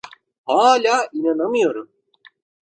[0.45, 1.91] Hâlâ inanamıyorum.